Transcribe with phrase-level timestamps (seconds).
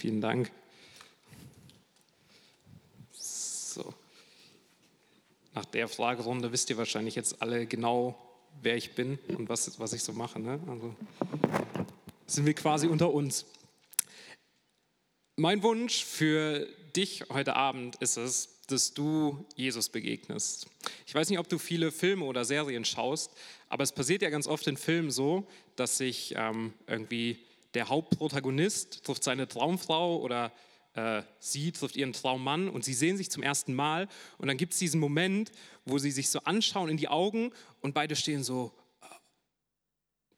[0.00, 0.50] Vielen Dank.
[3.12, 3.92] So.
[5.52, 8.18] Nach der Fragerunde wisst ihr wahrscheinlich jetzt alle genau,
[8.62, 10.40] wer ich bin und was, was ich so mache.
[10.40, 10.58] Ne?
[10.68, 10.94] Also
[12.26, 13.44] sind wir quasi unter uns.
[15.36, 20.66] Mein Wunsch für dich heute Abend ist es, dass du Jesus begegnest.
[21.04, 23.32] Ich weiß nicht, ob du viele Filme oder Serien schaust,
[23.68, 25.46] aber es passiert ja ganz oft in Filmen so,
[25.76, 27.38] dass sich ähm, irgendwie
[27.74, 30.52] der Hauptprotagonist trifft seine Traumfrau oder
[30.94, 34.08] äh, sie trifft ihren Traummann und sie sehen sich zum ersten Mal
[34.38, 35.52] und dann gibt es diesen Moment,
[35.84, 38.72] wo sie sich so anschauen in die Augen und beide stehen so,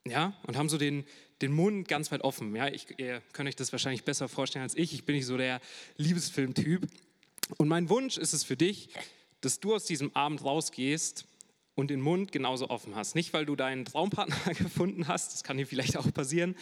[0.05, 1.05] äh, ja, und haben so den,
[1.41, 2.55] den Mund ganz weit offen.
[2.55, 4.93] Ja, ich, ihr könnt euch das wahrscheinlich besser vorstellen als ich.
[4.93, 5.61] Ich bin nicht so der
[5.97, 6.87] Liebesfilmtyp.
[7.57, 8.91] Und mein Wunsch ist es für dich,
[9.41, 11.27] dass du aus diesem Abend rausgehst
[11.75, 13.15] und den Mund genauso offen hast.
[13.15, 16.57] Nicht, weil du deinen Traumpartner gefunden hast, das kann dir vielleicht auch passieren,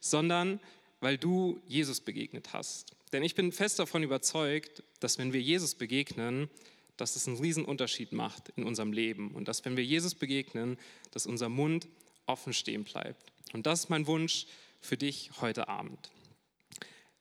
[0.00, 0.60] sondern
[1.00, 2.96] weil du Jesus begegnet hast.
[3.12, 6.50] Denn ich bin fest davon überzeugt, dass wenn wir Jesus begegnen,
[6.96, 10.76] dass es einen riesen Unterschied macht in unserem Leben und dass wenn wir Jesus begegnen,
[11.12, 11.86] dass unser Mund
[12.26, 13.32] offen stehen bleibt.
[13.52, 14.46] Und das ist mein Wunsch
[14.80, 16.10] für dich heute Abend.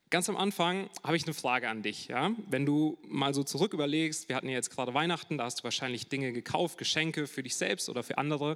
[0.10, 2.08] Ganz am Anfang habe ich eine Frage an dich.
[2.08, 2.32] Ja?
[2.50, 5.64] Wenn du mal so zurück überlegst, wir hatten ja jetzt gerade Weihnachten, da hast du
[5.66, 8.56] wahrscheinlich Dinge gekauft, Geschenke für dich selbst oder für andere.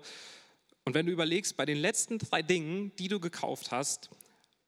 [0.86, 4.10] Und wenn du überlegst, bei den letzten drei Dingen, die du gekauft hast,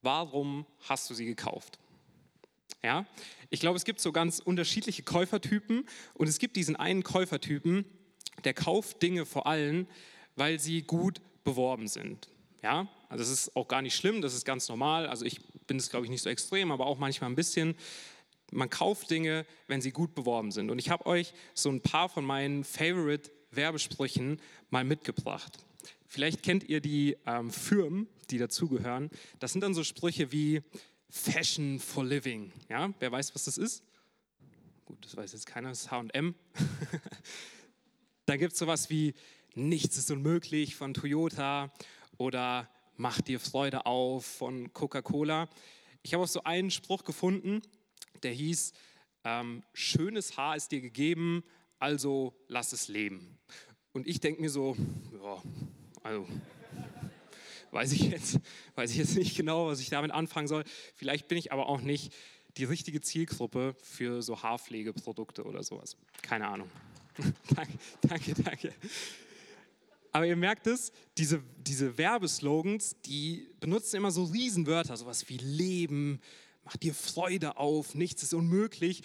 [0.02, 1.80] warum hast du sie gekauft?
[2.84, 3.06] Ja?
[3.50, 7.86] Ich glaube, es gibt so ganz unterschiedliche Käufertypen und es gibt diesen einen Käufertypen,
[8.44, 9.88] der kauft Dinge vor allem,
[10.36, 12.28] weil sie gut beworben sind.
[12.64, 15.06] Ja, also das ist auch gar nicht schlimm, das ist ganz normal.
[15.06, 17.75] Also ich bin es, glaube ich, nicht so extrem, aber auch manchmal ein bisschen.
[18.52, 20.72] Man kauft Dinge, wenn sie gut beworben sind.
[20.72, 25.58] Und ich habe euch so ein paar von meinen Favorite Werbesprüchen mal mitgebracht.
[26.08, 29.09] Vielleicht kennt ihr die ähm, Firmen, die dazugehören.
[29.39, 30.61] Das sind dann so Sprüche wie
[31.09, 32.53] Fashion for Living.
[32.69, 33.84] Ja, wer weiß, was das ist?
[34.86, 36.34] Gut, das weiß jetzt keiner, das ist HM.
[38.25, 39.14] da gibt es sowas wie
[39.56, 41.72] Nichts ist unmöglich von Toyota
[42.18, 45.50] oder Mach dir Freude auf von Coca-Cola.
[46.03, 47.62] Ich habe auch so einen Spruch gefunden,
[48.22, 48.72] der hieß,
[49.24, 51.44] ähm, schönes Haar ist dir gegeben,
[51.79, 53.40] also lass es leben.
[53.94, 54.78] Und ich denke mir so,
[55.12, 55.41] ja,
[56.03, 56.28] also
[57.72, 58.40] weiß ich, jetzt,
[58.75, 60.63] weiß ich jetzt nicht genau, was ich damit anfangen soll.
[60.94, 62.13] Vielleicht bin ich aber auch nicht
[62.57, 65.97] die richtige Zielgruppe für so Haarpflegeprodukte oder sowas.
[66.22, 66.69] Keine Ahnung.
[67.56, 68.73] danke, danke, danke.
[70.13, 76.22] Aber ihr merkt es, diese, diese Werbeslogans, die benutzen immer so Riesenwörter, sowas wie Leben,
[76.63, 79.02] mach dir Freude auf, nichts ist unmöglich.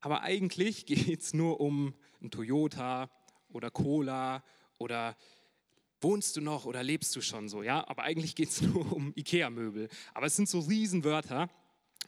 [0.00, 3.10] Aber eigentlich geht es nur um ein Toyota
[3.48, 4.44] oder Cola
[4.76, 5.16] oder
[6.02, 7.88] wohnst du noch oder lebst du schon so, ja?
[7.88, 9.88] Aber eigentlich geht es nur um Ikea-Möbel.
[10.12, 11.48] Aber es sind so Riesenwörter.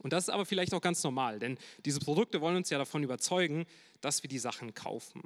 [0.00, 1.56] Und das ist aber vielleicht auch ganz normal, denn
[1.86, 3.64] diese Produkte wollen uns ja davon überzeugen,
[4.02, 5.22] dass wir die Sachen kaufen.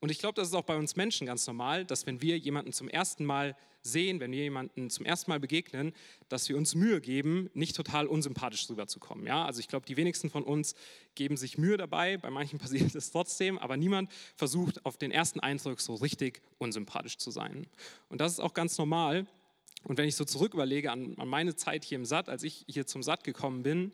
[0.00, 2.72] Und ich glaube, das ist auch bei uns Menschen ganz normal, dass wenn wir jemanden
[2.72, 5.92] zum ersten Mal sehen, wenn wir jemanden zum ersten Mal begegnen,
[6.28, 9.26] dass wir uns Mühe geben, nicht total unsympathisch rüberzukommen.
[9.26, 9.44] Ja?
[9.44, 10.74] Also ich glaube, die wenigsten von uns
[11.14, 15.40] geben sich Mühe dabei, bei manchen passiert es trotzdem, aber niemand versucht auf den ersten
[15.40, 17.66] Eindruck so richtig unsympathisch zu sein.
[18.08, 19.26] Und das ist auch ganz normal.
[19.84, 22.64] Und wenn ich so zurück überlege an, an meine Zeit hier im Satt, als ich
[22.68, 23.92] hier zum Satt gekommen bin,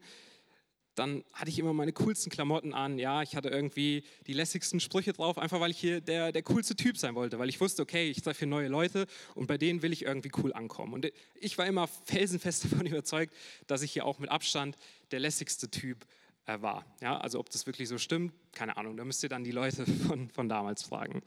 [0.94, 2.98] dann hatte ich immer meine coolsten Klamotten an.
[2.98, 6.76] Ja, ich hatte irgendwie die lässigsten Sprüche drauf, einfach weil ich hier der, der coolste
[6.76, 9.82] Typ sein wollte, weil ich wusste, okay, ich treffe hier neue Leute und bei denen
[9.82, 10.94] will ich irgendwie cool ankommen.
[10.94, 13.34] Und ich war immer felsenfest davon überzeugt,
[13.66, 14.76] dass ich hier auch mit Abstand
[15.10, 16.06] der lässigste Typ
[16.46, 16.84] äh, war.
[17.00, 19.86] Ja, also ob das wirklich so stimmt, keine Ahnung, da müsst ihr dann die Leute
[20.06, 21.22] von, von damals fragen.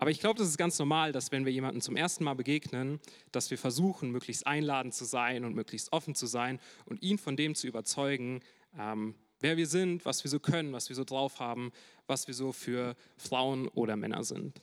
[0.00, 3.00] Aber ich glaube, das ist ganz normal, dass wenn wir jemandem zum ersten Mal begegnen,
[3.32, 7.36] dass wir versuchen, möglichst einladend zu sein und möglichst offen zu sein und ihn von
[7.36, 8.40] dem zu überzeugen,
[8.78, 11.72] ähm, wer wir sind, was wir so können, was wir so drauf haben,
[12.06, 14.60] was wir so für Frauen oder Männer sind.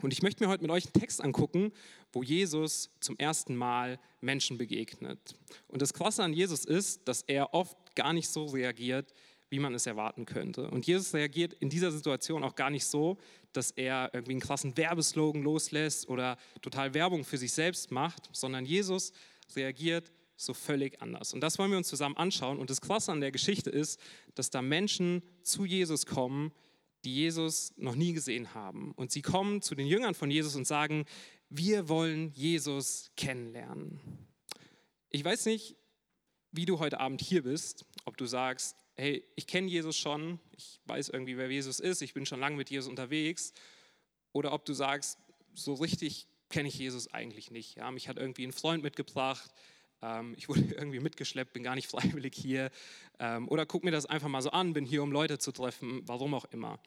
[0.00, 1.72] Und ich möchte mir heute mit euch einen Text angucken,
[2.12, 5.34] wo Jesus zum ersten Mal Menschen begegnet.
[5.66, 9.12] Und das Krasse an Jesus ist, dass er oft gar nicht so reagiert,
[9.50, 10.70] wie man es erwarten könnte.
[10.70, 13.18] Und Jesus reagiert in dieser Situation auch gar nicht so,
[13.52, 18.66] dass er irgendwie einen krassen Werbeslogan loslässt oder total Werbung für sich selbst macht, sondern
[18.66, 19.12] Jesus
[19.56, 21.34] reagiert so völlig anders.
[21.34, 22.58] Und das wollen wir uns zusammen anschauen.
[22.58, 24.00] Und das Krasse an der Geschichte ist,
[24.34, 26.52] dass da Menschen zu Jesus kommen,
[27.04, 28.92] die Jesus noch nie gesehen haben.
[28.92, 31.06] Und sie kommen zu den Jüngern von Jesus und sagen,
[31.50, 34.00] wir wollen Jesus kennenlernen.
[35.10, 35.76] Ich weiß nicht,
[36.52, 40.80] wie du heute Abend hier bist, ob du sagst, hey, ich kenne Jesus schon, ich
[40.86, 43.52] weiß irgendwie, wer Jesus ist, ich bin schon lange mit Jesus unterwegs,
[44.32, 45.18] oder ob du sagst,
[45.54, 47.76] so richtig kenne ich Jesus eigentlich nicht.
[47.76, 49.50] Ja, mich hat irgendwie ein Freund mitgebracht,
[50.02, 52.70] ähm, ich wurde irgendwie mitgeschleppt, bin gar nicht freiwillig hier.
[53.18, 56.02] Ähm, oder guck mir das einfach mal so an, bin hier, um Leute zu treffen,
[56.06, 56.80] warum auch immer.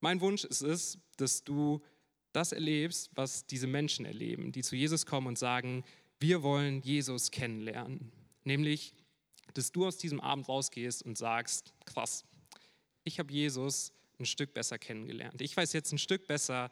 [0.00, 1.82] Mein Wunsch ist es, dass du
[2.32, 5.84] das erlebst, was diese Menschen erleben, die zu Jesus kommen und sagen,
[6.20, 8.12] wir wollen Jesus kennenlernen.
[8.44, 8.94] Nämlich,
[9.54, 12.24] dass du aus diesem Abend rausgehst und sagst, krass,
[13.04, 15.40] ich habe Jesus ein Stück besser kennengelernt.
[15.40, 16.70] Ich weiß jetzt ein Stück besser,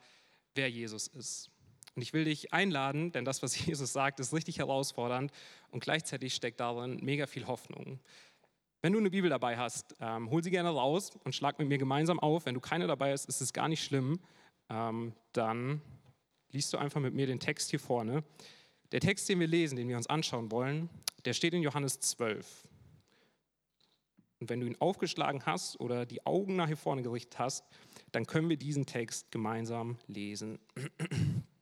[0.55, 1.49] wer Jesus ist.
[1.97, 5.31] Und ich will dich einladen, denn das, was Jesus sagt, ist richtig herausfordernd
[5.71, 7.99] und gleichzeitig steckt darin mega viel Hoffnung.
[8.83, 11.79] Wenn du eine Bibel dabei hast, ähm, hol sie gerne raus und schlag mit mir
[11.79, 12.45] gemeinsam auf.
[12.45, 14.19] Wenn du keine dabei hast, ist es gar nicht schlimm.
[14.69, 15.81] Ähm, dann
[16.51, 18.23] liest du einfach mit mir den Text hier vorne.
[18.91, 20.91] Der Text, den wir lesen, den wir uns anschauen wollen,
[21.25, 22.67] der steht in Johannes 12.
[24.39, 27.65] Und wenn du ihn aufgeschlagen hast oder die Augen nach hier vorne gerichtet hast,
[28.11, 30.59] dann können wir diesen Text gemeinsam lesen.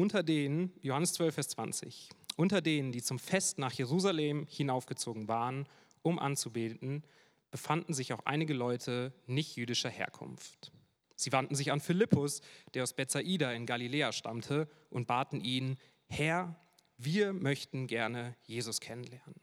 [0.00, 5.66] unter denen, Johannes 12, Vers 20, unter denen, die zum Fest nach Jerusalem hinaufgezogen waren,
[6.00, 7.04] um anzubeten,
[7.50, 10.72] befanden sich auch einige Leute nicht jüdischer Herkunft.
[11.16, 12.40] Sie wandten sich an Philippus,
[12.72, 15.76] der aus Bethsaida in Galiläa stammte, und baten ihn,
[16.08, 16.56] Herr,
[16.96, 19.34] wir möchten gerne Jesus kennenlernen.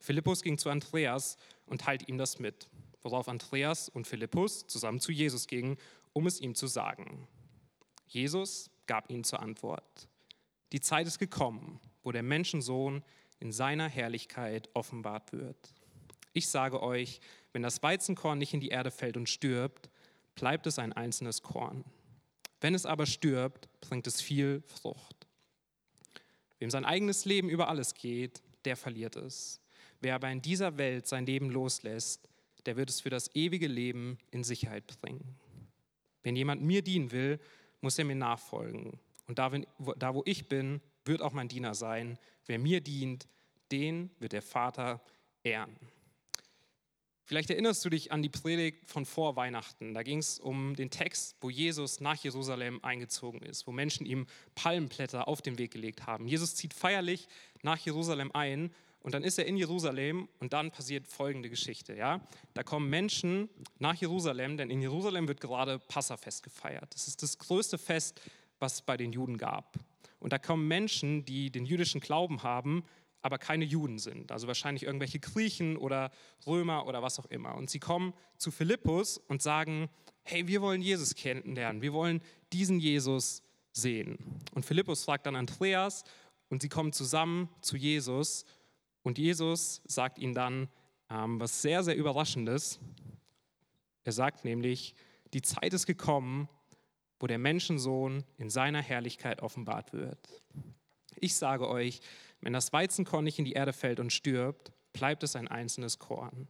[0.00, 1.36] Philippus ging zu Andreas
[1.66, 2.70] und teilte ihm das mit,
[3.02, 5.76] worauf Andreas und Philippus zusammen zu Jesus gingen,
[6.14, 7.28] um es ihm zu sagen.
[8.06, 10.08] Jesus gab ihnen zur Antwort,
[10.72, 13.04] die Zeit ist gekommen, wo der Menschensohn
[13.38, 15.72] in seiner Herrlichkeit offenbart wird.
[16.32, 17.20] Ich sage euch,
[17.52, 19.88] wenn das Weizenkorn nicht in die Erde fällt und stirbt,
[20.34, 21.84] bleibt es ein einzelnes Korn.
[22.60, 25.26] Wenn es aber stirbt, bringt es viel Frucht.
[26.58, 29.60] Wem sein eigenes Leben über alles geht, der verliert es.
[30.00, 32.28] Wer aber in dieser Welt sein Leben loslässt,
[32.66, 35.36] der wird es für das ewige Leben in Sicherheit bringen.
[36.22, 37.40] Wenn jemand mir dienen will,
[37.80, 38.98] muss er mir nachfolgen.
[39.26, 39.50] Und da,
[39.96, 42.18] da wo ich bin, wird auch mein Diener sein.
[42.46, 43.28] Wer mir dient,
[43.70, 45.00] den wird der Vater
[45.42, 45.76] ehren.
[47.24, 49.92] Vielleicht erinnerst du dich an die Predigt von vor Weihnachten.
[49.92, 54.26] Da ging es um den Text, wo Jesus nach Jerusalem eingezogen ist, wo Menschen ihm
[54.54, 56.26] Palmenblätter auf den Weg gelegt haben.
[56.26, 57.28] Jesus zieht feierlich
[57.60, 58.72] nach Jerusalem ein
[59.08, 61.96] und dann ist er in Jerusalem und dann passiert folgende Geschichte.
[61.96, 62.20] Ja?
[62.52, 66.92] Da kommen Menschen nach Jerusalem, denn in Jerusalem wird gerade Passafest gefeiert.
[66.92, 68.20] Das ist das größte Fest,
[68.58, 69.78] was es bei den Juden gab.
[70.18, 72.84] Und da kommen Menschen, die den jüdischen Glauben haben,
[73.22, 74.30] aber keine Juden sind.
[74.30, 76.10] Also wahrscheinlich irgendwelche Griechen oder
[76.46, 77.54] Römer oder was auch immer.
[77.54, 79.88] Und sie kommen zu Philippus und sagen,
[80.22, 82.20] hey, wir wollen Jesus kennenlernen, wir wollen
[82.52, 84.18] diesen Jesus sehen.
[84.52, 86.04] Und Philippus fragt dann Andreas
[86.50, 88.44] und sie kommen zusammen zu Jesus
[89.02, 90.68] und Jesus sagt ihnen dann
[91.10, 92.80] ähm, was sehr, sehr Überraschendes.
[94.04, 94.94] Er sagt nämlich,
[95.32, 96.48] die Zeit ist gekommen,
[97.20, 100.42] wo der Menschensohn in seiner Herrlichkeit offenbart wird.
[101.16, 102.00] Ich sage euch,
[102.40, 106.48] wenn das Weizenkorn nicht in die Erde fällt und stirbt, bleibt es ein einzelnes Korn.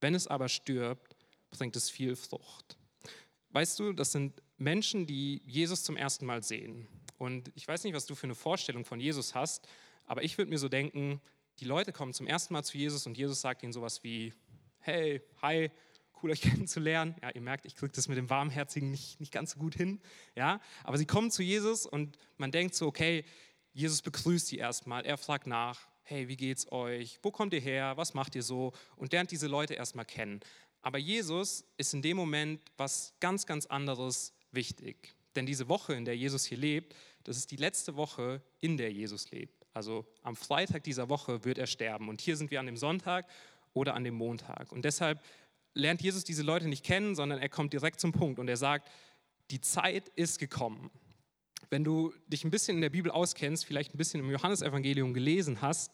[0.00, 1.16] Wenn es aber stirbt,
[1.50, 2.76] bringt es viel Frucht.
[3.50, 6.86] Weißt du, das sind Menschen, die Jesus zum ersten Mal sehen.
[7.18, 9.66] Und ich weiß nicht, was du für eine Vorstellung von Jesus hast,
[10.04, 11.20] aber ich würde mir so denken,
[11.60, 14.32] die Leute kommen zum ersten Mal zu Jesus und Jesus sagt ihnen sowas wie,
[14.80, 15.70] hey, hi,
[16.22, 17.14] cool euch kennenzulernen.
[17.22, 20.00] Ja, ihr merkt, ich kriege das mit dem Warmherzigen nicht, nicht ganz so gut hin.
[20.34, 23.24] Ja, aber sie kommen zu Jesus und man denkt so, okay,
[23.72, 25.04] Jesus begrüßt sie erstmal.
[25.04, 27.18] Er fragt nach, hey, wie geht's euch?
[27.22, 27.96] Wo kommt ihr her?
[27.96, 28.72] Was macht ihr so?
[28.96, 30.40] Und lernt diese Leute erstmal kennen.
[30.82, 35.14] Aber Jesus ist in dem Moment was ganz, ganz anderes wichtig.
[35.34, 36.94] Denn diese Woche, in der Jesus hier lebt,
[37.24, 39.55] das ist die letzte Woche, in der Jesus lebt.
[39.76, 42.08] Also am Freitag dieser Woche wird er sterben.
[42.08, 43.26] Und hier sind wir an dem Sonntag
[43.74, 44.72] oder an dem Montag.
[44.72, 45.22] Und deshalb
[45.74, 48.90] lernt Jesus diese Leute nicht kennen, sondern er kommt direkt zum Punkt und er sagt,
[49.50, 50.90] die Zeit ist gekommen.
[51.68, 55.60] Wenn du dich ein bisschen in der Bibel auskennst, vielleicht ein bisschen im Johannesevangelium gelesen
[55.60, 55.90] hast,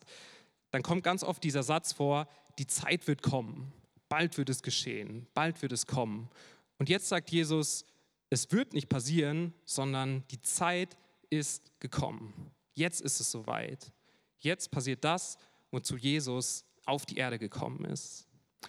[0.70, 2.28] dann kommt ganz oft dieser Satz vor,
[2.60, 3.72] die Zeit wird kommen,
[4.08, 6.30] bald wird es geschehen, bald wird es kommen.
[6.78, 7.84] Und jetzt sagt Jesus,
[8.30, 10.96] es wird nicht passieren, sondern die Zeit
[11.30, 12.52] ist gekommen.
[12.74, 13.92] Jetzt ist es soweit.
[14.38, 15.36] Jetzt passiert das,
[15.70, 18.26] wozu Jesus auf die Erde gekommen ist.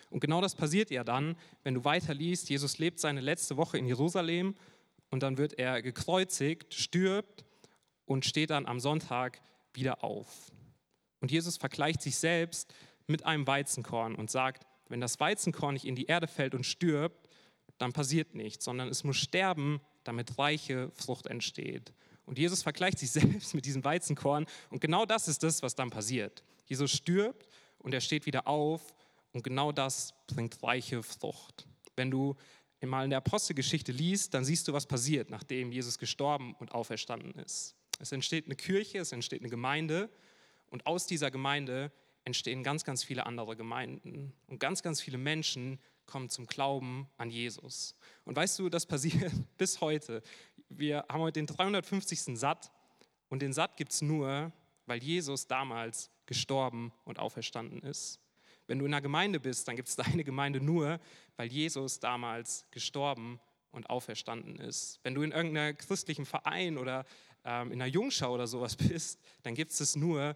[0.10, 3.86] Und genau das passiert ja dann, wenn du weiterliest, Jesus lebt seine letzte Woche in
[3.86, 4.56] Jerusalem
[5.10, 7.46] und dann wird er gekreuzigt, stirbt
[8.06, 9.42] und steht dann am Sonntag
[9.74, 10.52] wieder auf.
[11.20, 12.74] Und Jesus vergleicht sich selbst
[13.08, 17.30] mit einem Weizenkorn und sagt, wenn das Weizenkorn nicht in die Erde fällt und stirbt,
[17.78, 21.94] dann passiert nichts, sondern es muss sterben, damit reiche Frucht entsteht.
[22.26, 24.46] Und Jesus vergleicht sich selbst mit diesem Weizenkorn.
[24.70, 26.44] Und genau das ist das, was dann passiert.
[26.66, 27.48] Jesus stirbt
[27.80, 28.82] und er steht wieder auf.
[29.34, 31.68] Und genau das bringt reiche Frucht.
[31.96, 32.36] Wenn du
[32.82, 37.34] mal in der Apostelgeschichte liest, dann siehst du, was passiert, nachdem Jesus gestorben und auferstanden
[37.36, 37.76] ist.
[38.00, 40.10] Es entsteht eine Kirche, es entsteht eine Gemeinde
[40.70, 41.92] und aus dieser Gemeinde
[42.26, 47.30] entstehen ganz, ganz viele andere Gemeinden und ganz, ganz viele Menschen kommen zum Glauben an
[47.30, 47.96] Jesus.
[48.26, 50.22] Und weißt du, das passiert bis heute.
[50.78, 52.38] Wir haben heute den 350.
[52.38, 52.72] Satt
[53.30, 54.52] und den Satt gibt es nur,
[54.86, 58.20] weil Jesus damals gestorben und auferstanden ist.
[58.66, 61.00] Wenn du in einer Gemeinde bist, dann gibt es deine Gemeinde nur,
[61.38, 63.40] weil Jesus damals gestorben
[63.72, 65.00] und auferstanden ist.
[65.04, 67.06] Wenn du in irgendeinem christlichen Verein oder
[67.44, 70.36] ähm, in einer Jungschau oder sowas bist, dann gibt es es nur,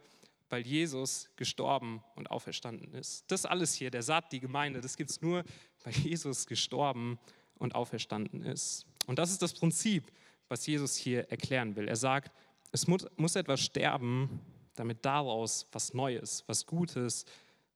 [0.49, 3.25] weil Jesus gestorben und auferstanden ist.
[3.31, 5.43] Das alles hier, der Saat, die Gemeinde, das gibt es nur,
[5.83, 7.19] weil Jesus gestorben
[7.55, 8.85] und auferstanden ist.
[9.07, 10.11] Und das ist das Prinzip,
[10.49, 11.87] was Jesus hier erklären will.
[11.87, 12.31] Er sagt,
[12.71, 14.39] es muss, muss etwas sterben,
[14.75, 17.25] damit daraus was Neues, was Gutes,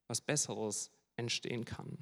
[0.07, 1.97] was Besseres entstehen kann.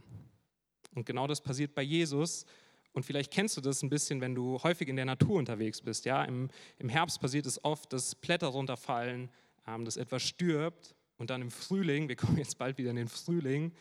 [0.95, 2.45] Und genau das passiert bei Jesus.
[2.93, 6.05] Und vielleicht kennst du das ein bisschen, wenn du häufig in der Natur unterwegs bist.
[6.05, 6.23] Ja?
[6.23, 6.49] Im,
[6.79, 9.29] Im Herbst passiert es oft, dass Blätter runterfallen,
[9.67, 13.07] ähm, dass etwas stirbt und dann im Frühling, wir kommen jetzt bald wieder in den
[13.07, 13.71] Frühling,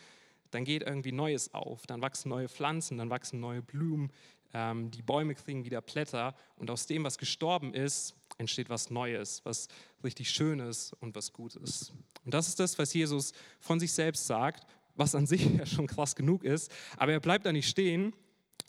[0.51, 4.11] dann geht irgendwie Neues auf, dann wachsen neue Pflanzen, dann wachsen neue Blumen,
[4.55, 9.45] ähm, die Bäume kriegen wieder Blätter und aus dem, was gestorben ist, entsteht was Neues,
[9.45, 9.69] was
[10.03, 11.93] richtig Schönes und was Gutes.
[12.25, 15.87] Und das ist das, was Jesus von sich selbst sagt, was an sich ja schon
[15.87, 18.15] krass genug ist, aber er bleibt da nicht stehen,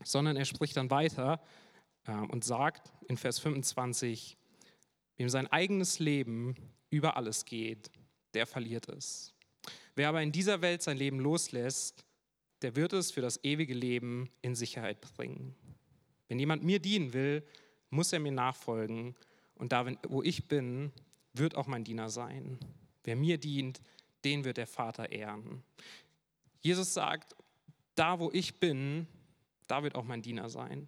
[0.04, 1.42] sondern er spricht dann weiter
[2.06, 4.38] äh, und sagt in Vers 25,
[5.18, 6.56] wem sein eigenes Leben
[6.90, 7.92] über alles geht,
[8.34, 9.34] der verliert es.
[9.96, 12.06] Wer aber in dieser Welt sein Leben loslässt,
[12.62, 15.56] der wird es für das ewige Leben in Sicherheit bringen.
[16.28, 17.44] Wenn jemand mir dienen will,
[17.90, 19.16] muss er mir nachfolgen.
[19.56, 20.92] Und da, wo ich bin,
[21.34, 22.60] wird auch mein Diener sein.
[23.04, 23.82] Wer mir dient,
[24.24, 25.64] den wird der Vater ehren.
[26.62, 27.36] Jesus sagt,
[27.96, 29.08] da wo ich bin,
[29.68, 30.88] da wird auch mein Diener sein.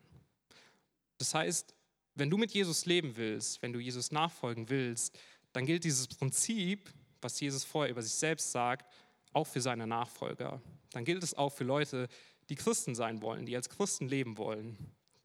[1.17, 1.75] Das heißt,
[2.15, 5.17] wenn du mit Jesus leben willst, wenn du Jesus nachfolgen willst,
[5.53, 8.91] dann gilt dieses Prinzip, was Jesus vorher über sich selbst sagt,
[9.33, 10.61] auch für seine Nachfolger.
[10.91, 12.07] Dann gilt es auch für Leute,
[12.49, 14.77] die Christen sein wollen, die als Christen leben wollen.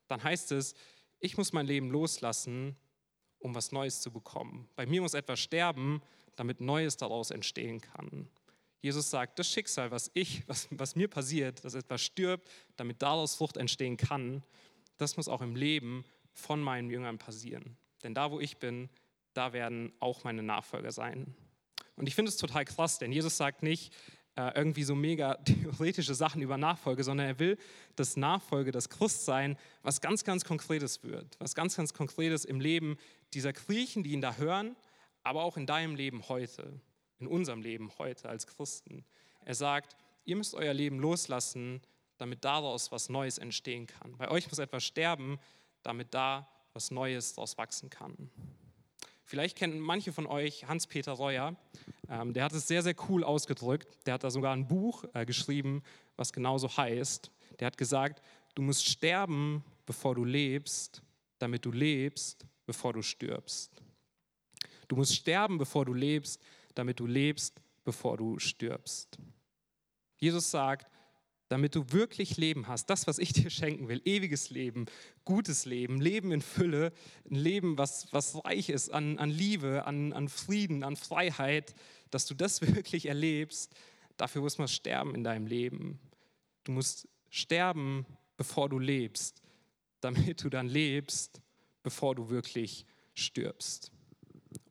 [0.09, 0.75] Dann heißt es,
[1.19, 2.77] ich muss mein Leben loslassen,
[3.39, 4.69] um was Neues zu bekommen.
[4.77, 6.03] Bei mir muss etwas sterben,
[6.37, 8.29] damit Neues daraus entstehen kann.
[8.81, 13.35] Jesus sagt, das Schicksal, was ich, was, was mir passiert, dass etwas stirbt, damit daraus
[13.35, 14.45] Frucht entstehen kann,
[14.99, 17.77] das muss auch im Leben von meinen Jüngern passieren.
[18.03, 18.89] Denn da, wo ich bin,
[19.33, 21.35] da werden auch meine Nachfolger sein.
[21.97, 23.95] Und ich finde es total krass, denn Jesus sagt nicht
[24.37, 27.59] äh, irgendwie so mega theoretische Sachen über Nachfolge, sondern er will,
[27.97, 32.99] dass Nachfolge, das Christsein, was ganz, ganz Konkretes wird, was ganz, ganz Konkretes im Leben
[33.35, 34.77] dieser Griechen, die ihn da hören,
[35.23, 36.81] aber auch in deinem Leben heute,
[37.19, 39.05] in unserem Leben heute als Christen.
[39.45, 41.81] Er sagt, ihr müsst euer Leben loslassen,
[42.19, 44.17] damit daraus was Neues entstehen kann.
[44.17, 45.39] Bei euch muss etwas sterben,
[45.83, 48.31] damit da was Neues daraus wachsen kann.
[49.25, 51.57] Vielleicht kennen manche von euch Hans-Peter Reuer.
[52.09, 53.89] Ähm, der hat es sehr, sehr cool ausgedrückt.
[54.07, 55.83] Der hat da sogar ein Buch äh, geschrieben,
[56.17, 57.31] was genauso heißt.
[57.59, 58.23] Der hat gesagt,
[58.55, 61.03] du musst sterben, bevor du lebst,
[61.39, 63.71] damit du lebst, bevor du stirbst.
[64.89, 66.41] Du musst sterben, bevor du lebst,
[66.75, 69.19] damit du lebst, bevor du stirbst.
[70.19, 70.91] Jesus sagt,
[71.49, 74.87] damit du wirklich Leben hast, das, was ich dir schenken will, ewiges Leben,
[75.25, 76.93] gutes Leben, Leben in Fülle,
[77.31, 81.75] ein Leben, was, was reich ist an, an Liebe, an, an Frieden, an Freiheit,
[82.17, 83.75] dass du das wirklich erlebst,
[84.17, 86.01] dafür muss man sterben in deinem Leben.
[86.65, 88.07] Du musst sterben,
[88.39, 89.43] bevor du lebst,
[90.01, 91.43] damit du dann lebst,
[91.83, 93.93] bevor du wirklich stirbst.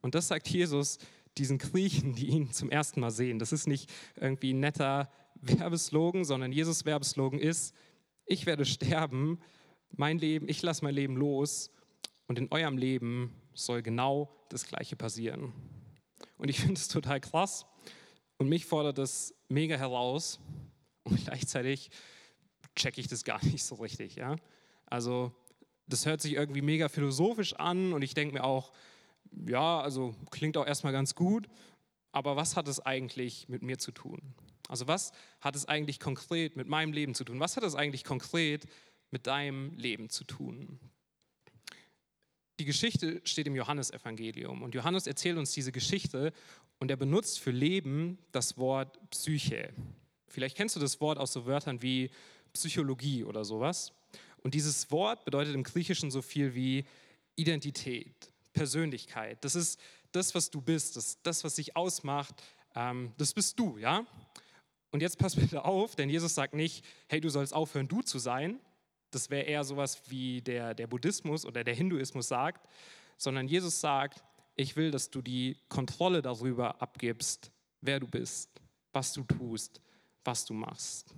[0.02, 0.98] Und das sagt Jesus
[1.38, 3.38] diesen Griechen, die ihn zum ersten Mal sehen.
[3.38, 7.76] Das ist nicht irgendwie ein netter Werbeslogan, sondern Jesus Werbeslogan ist,
[8.26, 9.40] ich werde sterben,
[9.92, 11.70] mein Leben, ich lasse mein Leben los
[12.28, 15.54] und in eurem Leben soll genau das Gleiche passieren.
[16.38, 17.66] Und ich finde es total krass
[18.38, 20.40] und mich fordert das mega heraus
[21.04, 21.90] und gleichzeitig
[22.76, 24.16] checke ich das gar nicht so richtig.
[24.16, 24.36] Ja?
[24.86, 25.34] Also
[25.88, 28.72] das hört sich irgendwie mega philosophisch an und ich denke mir auch,
[29.48, 31.48] ja, also klingt auch erstmal ganz gut,
[32.12, 34.34] aber was hat es eigentlich mit mir zu tun?
[34.68, 35.12] Also was
[35.42, 37.40] hat es eigentlich konkret mit meinem Leben zu tun?
[37.40, 38.66] Was hat es eigentlich konkret
[39.12, 40.80] mit deinem Leben zu tun?
[42.60, 46.32] Die Geschichte steht im Johannesevangelium und Johannes erzählt uns diese Geschichte
[46.80, 49.74] und er benutzt für Leben das Wort Psyche.
[50.28, 52.10] Vielleicht kennst du das Wort aus so Wörtern wie
[52.54, 53.92] Psychologie oder sowas.
[54.42, 56.86] Und dieses Wort bedeutet im Griechischen so viel wie
[57.36, 59.44] Identität, Persönlichkeit.
[59.44, 59.80] Das ist
[60.14, 62.36] das, was du bist, das, das was dich ausmacht,
[62.76, 64.06] ähm, das bist du, ja?
[64.92, 68.18] Und jetzt pass bitte auf, denn Jesus sagt nicht, hey, du sollst aufhören, du zu
[68.18, 68.60] sein.
[69.16, 72.68] Das wäre eher sowas wie der, der Buddhismus oder der Hinduismus sagt,
[73.16, 74.22] sondern Jesus sagt,
[74.58, 78.50] ich will, dass du die Kontrolle darüber abgibst, wer du bist,
[78.92, 79.80] was du tust,
[80.26, 81.16] was du machst.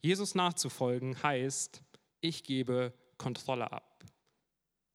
[0.00, 1.82] Jesus nachzufolgen heißt,
[2.22, 4.02] ich gebe Kontrolle ab.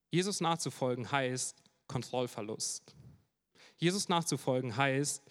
[0.10, 2.96] Jesus nachzufolgen heißt Kontrollverlust.
[3.78, 5.24] Jesus nachzufolgen heißt,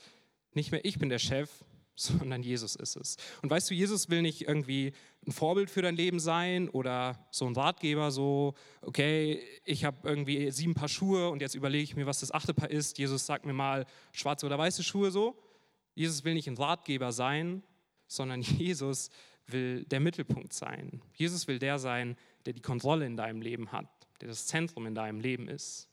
[0.55, 1.51] nicht mehr ich bin der Chef,
[2.19, 3.17] sondern Jesus ist es.
[3.43, 4.93] Und weißt du, Jesus will nicht irgendwie
[5.27, 10.51] ein Vorbild für dein Leben sein oder so ein Ratgeber, so, okay, ich habe irgendwie
[10.53, 12.99] sieben Paar Schuhe und jetzt überlege ich mir, was das achte Paar ist.
[12.99, 15.37] Jesus sagt mir mal schwarze oder weiße Schuhe so.
[15.95, 17.65] Jesus will nicht ein Ratgeber sein,
[18.07, 19.11] sondern Jesus
[19.49, 21.03] will der Mittelpunkt sein.
[21.15, 23.89] Jesus will der sein, der die Kontrolle in deinem Leben hat,
[24.21, 25.89] der das Zentrum in deinem Leben ist.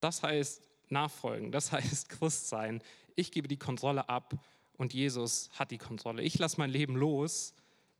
[0.00, 2.82] Das heißt nachfolgen, das heißt Christ sein.
[3.20, 4.42] Ich gebe die Kontrolle ab
[4.78, 6.22] und Jesus hat die Kontrolle.
[6.22, 7.54] Ich lasse mein Leben los,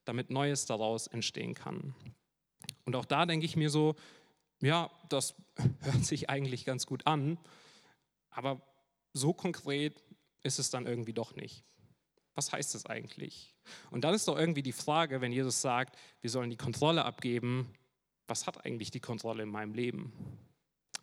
[0.07, 1.95] damit Neues daraus entstehen kann.
[2.87, 3.97] Und auch da denke ich mir so,
[4.63, 5.35] ja, das
[5.81, 7.37] hört sich eigentlich ganz gut an,
[8.31, 8.63] aber
[9.13, 10.03] so konkret
[10.43, 11.65] ist es dann irgendwie doch nicht.
[12.35, 13.55] Was heißt das eigentlich?
[13.91, 17.71] Und dann ist doch irgendwie die Frage, wenn Jesus sagt, wir sollen die Kontrolle abgeben,
[18.27, 20.15] was hat eigentlich die Kontrolle in meinem Leben?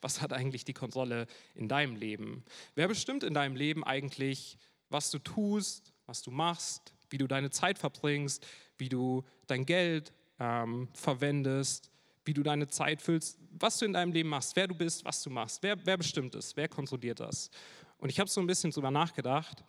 [0.01, 2.43] Was hat eigentlich die Kontrolle in deinem Leben?
[2.75, 4.57] Wer bestimmt in deinem Leben eigentlich,
[4.89, 8.45] was du tust, was du machst, wie du deine Zeit verbringst,
[8.77, 11.91] wie du dein Geld ähm, verwendest,
[12.25, 15.23] wie du deine Zeit füllst, was du in deinem Leben machst, wer du bist, was
[15.23, 15.63] du machst.
[15.63, 16.55] Wer, wer bestimmt es?
[16.55, 17.49] Wer kontrolliert das?
[17.97, 19.63] Und ich habe so ein bisschen drüber nachgedacht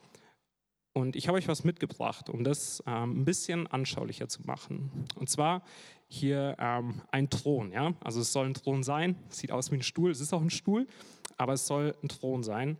[0.98, 4.90] und ich habe euch was mitgebracht, um das ähm, ein bisschen anschaulicher zu machen.
[5.14, 5.62] Und zwar
[6.08, 7.70] hier ähm, ein Thron.
[7.70, 7.94] Ja?
[8.02, 10.50] Also es soll ein Thron sein, sieht aus wie ein Stuhl, es ist auch ein
[10.50, 10.88] Stuhl,
[11.36, 12.78] aber es soll ein Thron sein.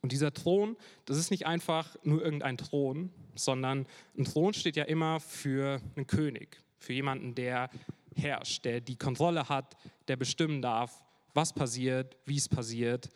[0.00, 0.76] Und dieser Thron,
[1.06, 6.06] das ist nicht einfach nur irgendein Thron, sondern ein Thron steht ja immer für einen
[6.06, 7.68] König, für jemanden, der
[8.14, 9.76] herrscht, der die Kontrolle hat,
[10.06, 11.02] der bestimmen darf,
[11.34, 13.08] was passiert, wie es passiert.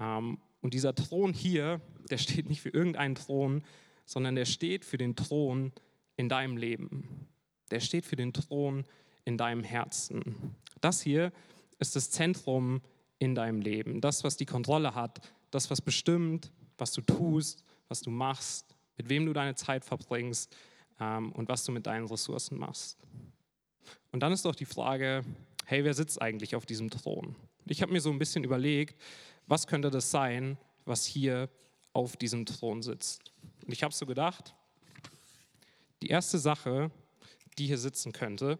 [0.00, 3.62] Ähm, und dieser Thron hier, der steht nicht für irgendeinen Thron,
[4.06, 5.72] sondern der steht für den Thron
[6.16, 7.28] in deinem Leben.
[7.70, 8.84] Der steht für den Thron
[9.24, 10.54] in deinem Herzen.
[10.80, 11.32] Das hier
[11.78, 12.80] ist das Zentrum
[13.18, 14.00] in deinem Leben.
[14.00, 19.08] Das, was die Kontrolle hat, das, was bestimmt, was du tust, was du machst, mit
[19.08, 20.54] wem du deine Zeit verbringst
[21.00, 22.98] ähm, und was du mit deinen Ressourcen machst.
[24.12, 25.22] Und dann ist doch die Frage,
[25.66, 27.34] hey, wer sitzt eigentlich auf diesem Thron?
[27.66, 29.00] Ich habe mir so ein bisschen überlegt,
[29.46, 31.48] was könnte das sein, was hier
[31.92, 33.32] auf diesem Thron sitzt.
[33.64, 34.54] Und ich habe so gedacht,
[36.00, 36.90] die erste Sache,
[37.58, 38.58] die hier sitzen könnte,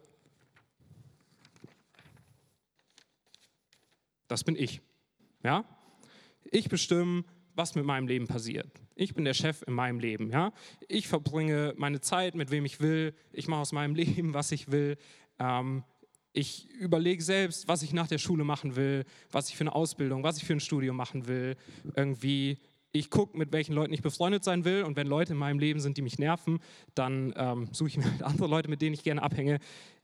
[4.28, 4.80] das bin ich.
[5.42, 5.64] Ja?
[6.44, 8.70] Ich bestimme, was mit meinem Leben passiert.
[8.94, 10.30] Ich bin der Chef in meinem Leben.
[10.30, 10.52] Ja?
[10.88, 13.14] Ich verbringe meine Zeit mit wem ich will.
[13.32, 14.96] Ich mache aus meinem Leben, was ich will.
[15.38, 15.84] Ähm,
[16.32, 20.22] ich überlege selbst, was ich nach der Schule machen will, was ich für eine Ausbildung,
[20.22, 21.56] was ich für ein Studium machen will.
[21.94, 22.58] Irgendwie,
[22.92, 24.84] ich gucke, mit welchen Leuten ich befreundet sein will.
[24.84, 26.60] Und wenn Leute in meinem Leben sind, die mich nerven,
[26.94, 29.58] dann ähm, suche ich mir halt andere Leute, mit denen ich gerne abhänge.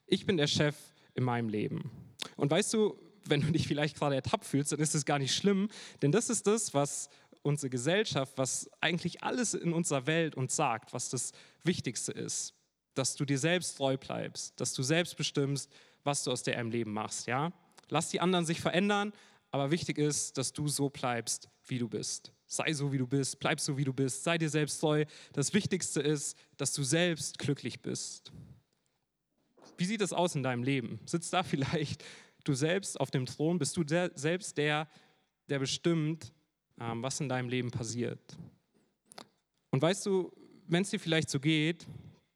[0.07, 0.77] Ich bin der Chef
[1.15, 1.91] in meinem Leben.
[2.37, 5.35] Und weißt du, wenn du dich vielleicht gerade ertappt fühlst, dann ist das gar nicht
[5.35, 5.69] schlimm,
[6.03, 7.11] denn das ist das, was
[7.43, 12.55] unsere Gesellschaft, was eigentlich alles in unserer Welt uns sagt, was das Wichtigste ist,
[12.95, 15.71] dass du dir selbst treu bleibst, dass du selbst bestimmst,
[16.05, 17.27] was du aus deinem Leben machst.
[17.27, 17.53] Ja?
[17.89, 19.13] Lass die anderen sich verändern,
[19.51, 22.33] aber wichtig ist, dass du so bleibst, wie du bist.
[22.47, 25.05] Sei so, wie du bist, bleib so, wie du bist, sei dir selbst treu.
[25.33, 28.33] Das Wichtigste ist, dass du selbst glücklich bist.
[29.77, 30.99] Wie sieht es aus in deinem Leben?
[31.07, 32.05] Sitzt da vielleicht
[32.45, 33.59] du selbst auf dem Thron?
[33.59, 34.89] Bist du der, selbst der,
[35.49, 36.33] der bestimmt,
[36.81, 38.37] ähm, was in deinem Leben passiert?
[39.71, 40.33] Und weißt du,
[40.67, 41.87] wenn es dir vielleicht so geht,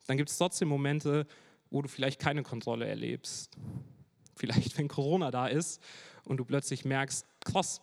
[0.06, 1.26] dann gibt es trotzdem Momente,
[1.72, 3.56] wo du vielleicht keine Kontrolle erlebst.
[4.36, 5.82] Vielleicht, wenn Corona da ist
[6.24, 7.80] und du plötzlich merkst, krass,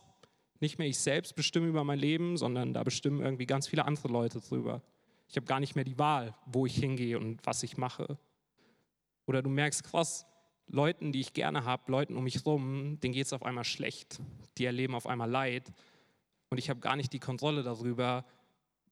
[0.59, 4.09] nicht mehr ich selbst bestimme über mein Leben, sondern da bestimmen irgendwie ganz viele andere
[4.09, 4.81] Leute drüber.
[5.29, 8.17] Ich habe gar nicht mehr die Wahl, wo ich hingehe und was ich mache.
[9.25, 10.25] Oder du merkst, krass,
[10.67, 14.19] Leuten, die ich gerne habe, Leuten um mich herum, denen geht es auf einmal schlecht.
[14.57, 15.71] Die erleben auf einmal Leid.
[16.49, 18.25] Und ich habe gar nicht die Kontrolle darüber,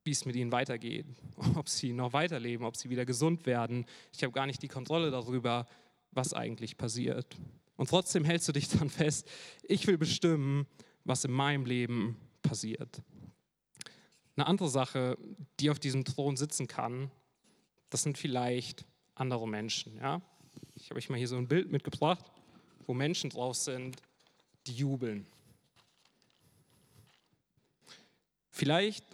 [0.08, 1.06] wie es mit ihnen weitergeht,
[1.56, 3.86] ob sie noch weiterleben, ob sie wieder gesund werden.
[4.14, 5.68] Ich habe gar nicht die Kontrolle darüber,
[6.12, 7.38] was eigentlich passiert.
[7.76, 9.30] Und trotzdem hältst du dich dann fest,
[9.64, 10.66] ich will bestimmen,
[11.04, 13.04] was in meinem Leben passiert.
[14.36, 15.18] Eine andere Sache,
[15.60, 17.12] die auf diesem Thron sitzen kann,
[17.90, 19.98] das sind vielleicht andere Menschen.
[19.98, 20.22] Ja?
[20.76, 22.26] Ich habe euch mal hier so ein Bild mitgebracht,
[22.86, 23.98] wo Menschen drauf sind,
[24.68, 25.26] die jubeln.
[28.52, 29.06] Vielleicht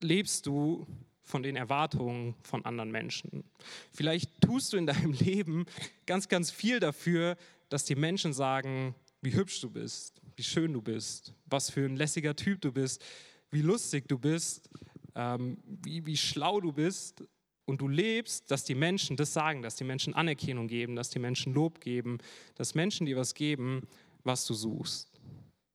[0.00, 0.86] lebst du
[1.22, 3.44] von den Erwartungen von anderen Menschen.
[3.92, 5.66] Vielleicht tust du in deinem Leben
[6.06, 7.36] ganz, ganz viel dafür,
[7.68, 11.96] dass die Menschen sagen, wie hübsch du bist, wie schön du bist, was für ein
[11.96, 13.04] lässiger Typ du bist,
[13.50, 14.68] wie lustig du bist,
[15.14, 17.22] ähm, wie, wie schlau du bist
[17.66, 21.18] und du lebst, dass die Menschen das sagen, dass die Menschen Anerkennung geben, dass die
[21.18, 22.18] Menschen Lob geben,
[22.54, 23.82] dass Menschen dir was geben,
[24.24, 25.09] was du suchst.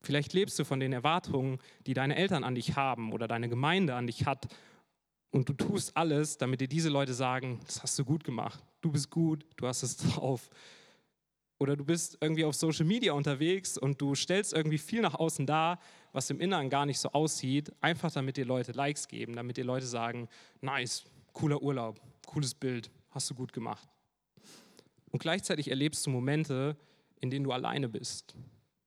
[0.06, 3.96] Vielleicht lebst du von den Erwartungen, die deine Eltern an dich haben oder deine Gemeinde
[3.96, 4.48] an dich hat
[5.32, 8.92] und du tust alles, damit dir diese Leute sagen, das hast du gut gemacht, du
[8.92, 10.50] bist gut, du hast es drauf.
[11.58, 15.46] Oder du bist irgendwie auf Social Media unterwegs und du stellst irgendwie viel nach außen
[15.46, 15.80] dar,
[16.14, 19.66] was im Inneren gar nicht so aussieht, einfach damit dir Leute Likes geben, damit dir
[19.66, 20.30] Leute sagen,
[20.62, 23.90] nice, cooler Urlaub, cooles Bild, hast du gut gemacht.
[25.12, 26.78] Und gleichzeitig erlebst du Momente,
[27.20, 28.36] in denen du alleine bist,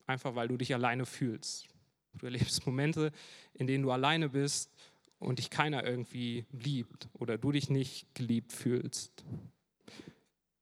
[0.09, 1.69] einfach weil du dich alleine fühlst.
[2.15, 3.13] Du erlebst Momente,
[3.55, 4.73] in denen du alleine bist
[5.19, 9.25] und dich keiner irgendwie liebt oder du dich nicht geliebt fühlst.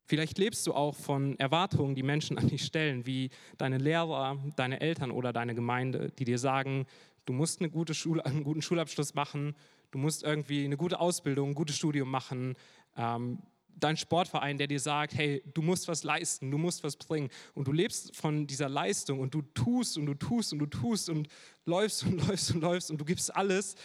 [0.05, 4.81] Vielleicht lebst du auch von Erwartungen, die Menschen an dich stellen, wie deine Lehrer, deine
[4.81, 6.87] Eltern oder deine Gemeinde, die dir sagen,
[7.25, 9.57] du musst eine gute Schule, einen guten Schulabschluss machen,
[9.91, 12.55] du musst irgendwie eine gute Ausbildung, ein gutes Studium machen.
[12.97, 13.39] Ähm,
[13.77, 17.31] dein Sportverein, der dir sagt, hey, du musst was leisten, du musst was bringen.
[17.55, 21.09] Und du lebst von dieser Leistung und du tust und du tust und du tust
[21.11, 21.29] und
[21.65, 23.77] läufst und läufst und läufst und du gibst alles,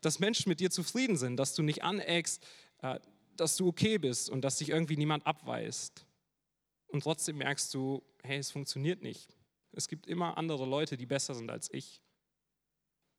[0.00, 2.44] dass Menschen mit dir zufrieden sind, dass du nicht aneckst,
[2.82, 2.98] äh,
[3.36, 6.06] dass du okay bist und dass dich irgendwie niemand abweist.
[6.88, 9.28] Und trotzdem merkst du, hey, es funktioniert nicht.
[9.72, 12.02] Es gibt immer andere Leute, die besser sind als ich.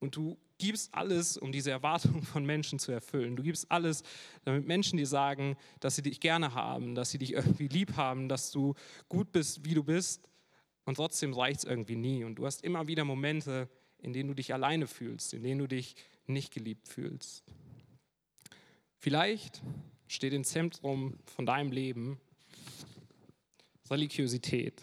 [0.03, 3.37] Und du gibst alles, um diese Erwartungen von Menschen zu erfüllen.
[3.37, 4.03] Du gibst alles,
[4.43, 8.27] damit Menschen dir sagen, dass sie dich gerne haben, dass sie dich irgendwie lieb haben,
[8.27, 8.75] dass du
[9.07, 10.27] gut bist, wie du bist.
[10.83, 12.25] Und trotzdem reicht es irgendwie nie.
[12.25, 15.67] Und du hast immer wieder Momente, in denen du dich alleine fühlst, in denen du
[15.67, 15.95] dich
[16.27, 17.45] nicht geliebt fühlst.
[18.97, 19.61] Vielleicht
[20.07, 22.19] steht im Zentrum von deinem Leben
[23.89, 24.81] Religiosität.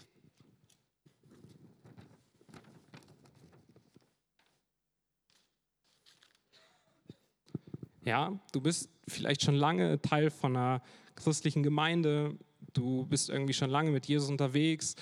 [8.11, 10.83] Ja, du bist vielleicht schon lange Teil von einer
[11.15, 12.37] christlichen Gemeinde,
[12.73, 14.97] du bist irgendwie schon lange mit Jesus unterwegs,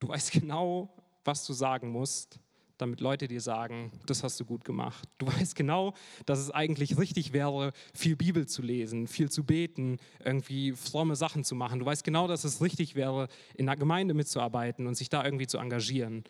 [0.00, 0.92] du weißt genau,
[1.24, 2.40] was du sagen musst,
[2.78, 5.08] damit Leute dir sagen, das hast du gut gemacht.
[5.18, 5.94] Du weißt genau,
[6.26, 11.44] dass es eigentlich richtig wäre, viel Bibel zu lesen, viel zu beten, irgendwie fromme Sachen
[11.44, 11.78] zu machen.
[11.78, 15.46] Du weißt genau, dass es richtig wäre, in der Gemeinde mitzuarbeiten und sich da irgendwie
[15.46, 16.24] zu engagieren.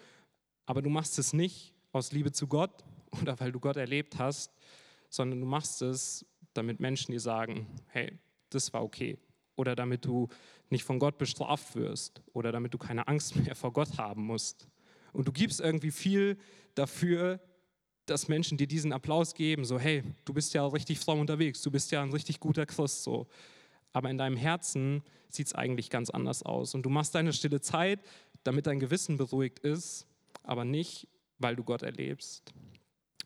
[0.67, 2.85] Aber du machst es nicht aus Liebe zu Gott
[3.23, 4.53] oder weil du Gott erlebt hast,
[5.13, 9.19] sondern du machst es, damit Menschen dir sagen, hey, das war okay.
[9.57, 10.29] Oder damit du
[10.71, 14.67] nicht von Gott bestraft wirst oder damit du keine Angst mehr vor Gott haben musst.
[15.13, 16.39] Und du gibst irgendwie viel
[16.75, 17.41] dafür,
[18.07, 21.71] dass Menschen dir diesen Applaus geben, so hey, du bist ja richtig fromm unterwegs, du
[21.71, 23.27] bist ja ein richtig guter Christ, so.
[23.93, 26.75] Aber in deinem Herzen sieht es eigentlich ganz anders aus.
[26.75, 28.01] Und du machst deine stille Zeit,
[28.45, 30.07] damit dein Gewissen beruhigt ist,
[30.43, 31.07] aber nicht,
[31.39, 32.55] weil du Gott erlebst.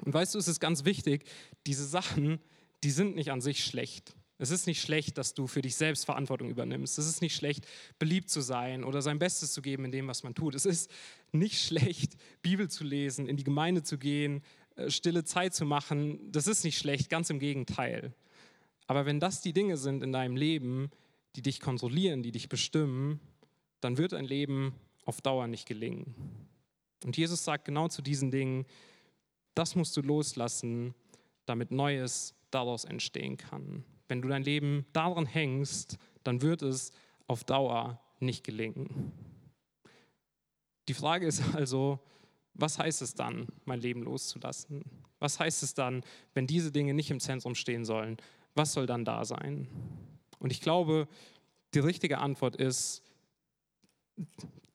[0.05, 1.25] Und weißt du, es ist ganz wichtig,
[1.67, 2.41] diese Sachen,
[2.85, 4.15] die sind nicht an sich schlecht.
[4.39, 6.99] Es ist nicht schlecht, dass du für dich selbst Verantwortung übernimmst.
[6.99, 7.67] Es ist nicht schlecht,
[7.99, 10.55] beliebt zu sein oder sein Bestes zu geben in dem, was man tut.
[10.55, 10.91] Es ist
[11.33, 14.43] nicht schlecht, Bibel zu lesen, in die Gemeinde zu gehen,
[14.77, 16.31] äh, stille Zeit zu machen.
[16.33, 18.13] Das ist nicht schlecht, ganz im Gegenteil.
[18.87, 20.91] Aber wenn das die Dinge sind in deinem Leben,
[21.35, 23.21] die dich kontrollieren, die dich bestimmen,
[23.81, 26.15] dann wird ein Leben auf Dauer nicht gelingen.
[27.05, 28.67] Und Jesus sagt genau zu diesen Dingen,
[29.57, 30.95] das musst du loslassen,
[31.47, 36.93] damit Neues daraus entstehen kann wenn du dein Leben daran hängst, dann wird es
[37.27, 39.13] auf Dauer nicht gelingen.
[40.89, 41.99] Die Frage ist also,
[42.55, 44.83] was heißt es dann, mein Leben loszulassen?
[45.19, 48.17] Was heißt es dann, wenn diese Dinge nicht im Zentrum stehen sollen?
[48.55, 49.69] Was soll dann da sein?
[50.39, 51.09] Und ich glaube,
[51.75, 53.03] die richtige Antwort ist,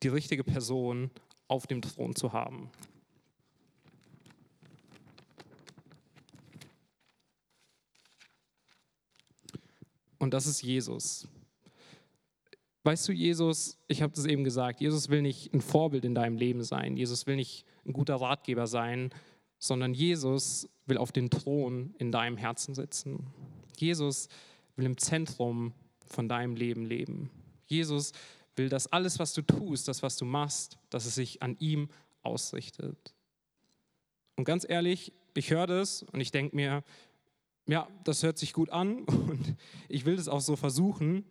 [0.04, 1.10] die richtige Person
[1.48, 2.70] auf dem Thron zu haben.
[10.22, 11.28] Und das ist Jesus.
[12.84, 16.38] Weißt du, Jesus, ich habe das eben gesagt, Jesus will nicht ein Vorbild in deinem
[16.38, 16.96] Leben sein.
[16.96, 19.10] Jesus will nicht ein guter Ratgeber sein,
[19.58, 23.34] sondern Jesus will auf dem Thron in deinem Herzen sitzen.
[23.78, 24.30] Jesus
[24.76, 25.74] will im Zentrum
[26.06, 27.32] von deinem Leben leben.
[27.66, 28.12] Jesus
[28.56, 31.90] will, dass alles, was du tust, das, was du machst, dass es sich an ihm
[32.22, 33.16] ausrichtet.
[34.36, 36.84] Und ganz ehrlich, ich höre das und ich denke mir,
[37.72, 39.56] ja, das hört sich gut an und
[39.88, 41.26] ich will das auch so versuchen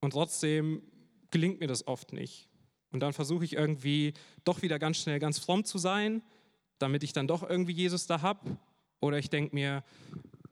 [0.00, 0.82] und trotzdem
[1.30, 2.48] gelingt mir das oft nicht.
[2.90, 4.12] Und dann versuche ich irgendwie
[4.44, 6.22] doch wieder ganz schnell ganz fromm zu sein,
[6.78, 8.56] damit ich dann doch irgendwie Jesus da habe.
[9.00, 9.84] Oder ich denke mir,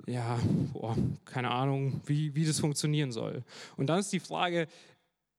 [0.07, 0.39] ja,
[0.73, 3.45] boah, keine Ahnung, wie, wie das funktionieren soll.
[3.77, 4.67] Und dann ist die Frage,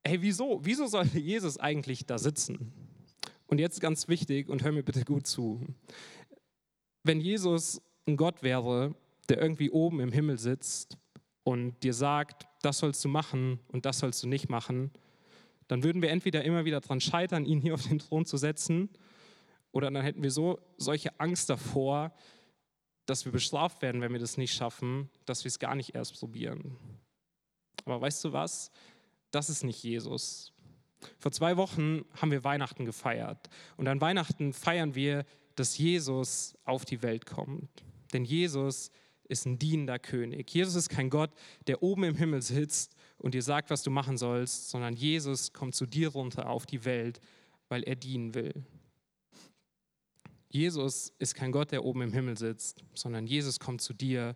[0.04, 0.60] hey, wieso?
[0.64, 2.74] Wieso sollte Jesus eigentlich da sitzen?
[3.48, 5.62] Und jetzt ganz wichtig und hör mir bitte gut zu.
[7.04, 8.96] Wenn Jesus ein Gott wäre,
[9.30, 10.98] der irgendwie oben im Himmel sitzt
[11.44, 14.92] und dir sagt, das sollst du machen und das sollst du nicht machen,
[15.68, 18.90] dann würden wir entweder immer wieder daran scheitern, ihn hier auf den Thron zu setzen,
[19.72, 22.14] oder dann hätten wir so solche Angst davor,
[23.06, 26.20] dass wir bestraft werden, wenn wir das nicht schaffen, dass wir es gar nicht erst
[26.20, 26.78] probieren.
[27.86, 28.72] Aber weißt du was?
[29.32, 30.52] Das ist nicht Jesus.
[31.20, 33.50] Vor zwei Wochen haben wir Weihnachten gefeiert.
[33.78, 37.70] Und an Weihnachten feiern wir, dass Jesus auf die Welt kommt.
[38.14, 38.94] Denn Jesus ist
[39.46, 40.54] ein dienender König.
[40.54, 41.32] Jesus ist kein Gott,
[41.68, 45.76] der oben im Himmel sitzt und dir sagt, was du machen sollst, sondern Jesus kommt
[45.76, 47.20] zu dir runter auf die Welt,
[47.70, 48.66] weil er dienen will.
[50.50, 54.36] Jesus ist kein Gott, der oben im Himmel sitzt, sondern Jesus kommt zu dir,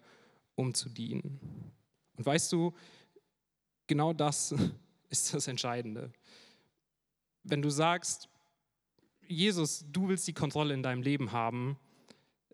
[0.56, 1.40] um zu dienen.
[2.18, 2.74] Und weißt du,
[3.88, 4.54] genau das
[5.10, 6.12] ist das Entscheidende.
[7.44, 8.30] Wenn du sagst,
[9.28, 11.80] Jesus, du willst die Kontrolle in deinem Leben haben,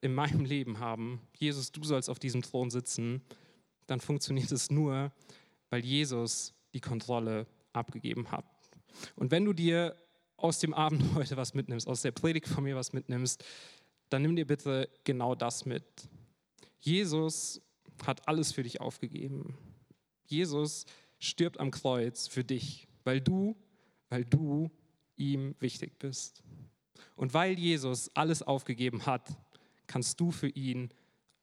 [0.02, 3.22] in meinem Leben haben, Jesus, du sollst auf diesem Thron sitzen,
[3.88, 5.12] dann funktioniert es nur,
[5.70, 8.46] weil Jesus die Kontrolle abgegeben hat.
[9.16, 9.96] Und wenn du dir
[10.38, 13.44] aus dem Abend heute was mitnimmst, aus der Predigt von mir was mitnimmst,
[14.10, 15.84] dann nimm dir bitte genau das mit.
[16.80, 17.62] Jesus
[18.06, 19.58] hat alles für dich aufgegeben.
[20.26, 20.86] Jesus
[21.20, 23.56] stirbt am Kreuz für dich, weil du,
[24.10, 24.70] weil du
[25.16, 26.44] ihm wichtig bist.
[27.16, 29.36] Und weil Jesus alles aufgegeben hat,
[29.88, 30.90] kannst du für ihn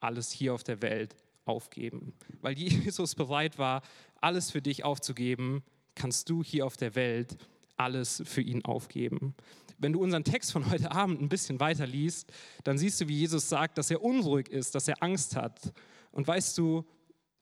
[0.01, 2.15] alles hier auf der Welt aufgeben.
[2.41, 3.83] Weil Jesus bereit war,
[4.21, 5.63] alles für dich aufzugeben,
[5.95, 7.37] kannst du hier auf der Welt
[7.77, 9.35] alles für ihn aufgeben.
[9.79, 13.19] Wenn du unseren Text von heute Abend ein bisschen weiter liest, dann siehst du, wie
[13.19, 15.73] Jesus sagt, dass er unruhig ist, dass er Angst hat.
[16.13, 16.85] Und weißt du,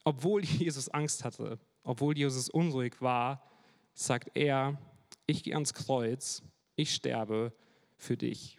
[0.05, 3.43] obwohl Jesus Angst hatte, obwohl Jesus unruhig war,
[3.95, 4.79] sagt er,
[5.27, 6.43] ich gehe ans Kreuz,
[6.77, 7.53] ich sterbe
[7.97, 8.59] für dich.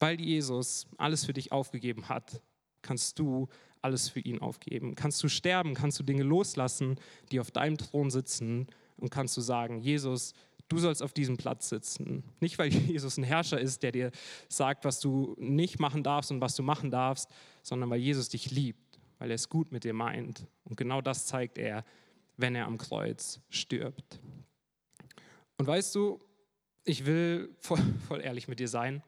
[0.00, 2.40] Weil Jesus alles für dich aufgegeben hat,
[2.82, 3.48] kannst du
[3.82, 4.94] alles für ihn aufgeben.
[4.94, 6.98] Kannst du sterben, kannst du Dinge loslassen,
[7.30, 10.34] die auf deinem Thron sitzen und kannst du sagen, Jesus,
[10.68, 12.24] du sollst auf diesem Platz sitzen.
[12.40, 14.10] Nicht, weil Jesus ein Herrscher ist, der dir
[14.48, 17.30] sagt, was du nicht machen darfst und was du machen darfst,
[17.62, 20.46] sondern weil Jesus dich liebt, weil er es gut mit dir meint.
[20.64, 21.84] Und genau das zeigt er,
[22.36, 24.20] wenn er am Kreuz stirbt.
[25.56, 26.20] Und weißt du,
[26.84, 29.02] ich will voll, voll ehrlich mit dir sein.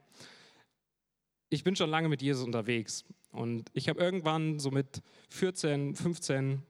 [1.53, 6.63] Ich bin schon lange mit Jesus unterwegs und ich habe irgendwann so mit 14, 15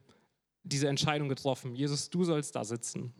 [0.63, 1.75] diese Entscheidung getroffen.
[1.75, 3.13] Jesus, du sollst da sitzen.